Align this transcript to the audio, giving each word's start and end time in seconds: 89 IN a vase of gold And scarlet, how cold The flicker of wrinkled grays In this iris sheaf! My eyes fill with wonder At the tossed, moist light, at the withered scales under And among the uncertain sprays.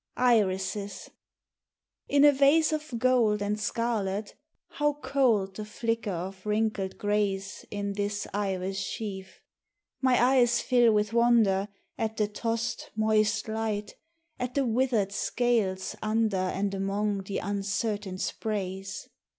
89 0.17 0.37
IN 2.09 2.25
a 2.25 2.31
vase 2.31 2.73
of 2.73 2.97
gold 2.97 3.39
And 3.39 3.59
scarlet, 3.59 4.33
how 4.69 4.93
cold 4.93 5.55
The 5.55 5.63
flicker 5.63 6.09
of 6.09 6.43
wrinkled 6.43 6.97
grays 6.97 7.67
In 7.69 7.93
this 7.93 8.25
iris 8.33 8.79
sheaf! 8.79 9.43
My 10.01 10.19
eyes 10.19 10.59
fill 10.59 10.91
with 10.91 11.13
wonder 11.13 11.67
At 11.99 12.17
the 12.17 12.27
tossed, 12.27 12.89
moist 12.95 13.47
light, 13.47 13.93
at 14.39 14.55
the 14.55 14.65
withered 14.65 15.11
scales 15.11 15.95
under 16.01 16.35
And 16.37 16.73
among 16.73 17.21
the 17.21 17.37
uncertain 17.37 18.17
sprays. 18.17 19.07